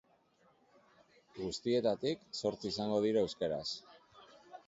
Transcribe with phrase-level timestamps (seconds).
[1.39, 3.67] Guztietatik, zortzi izango dira euskaraz.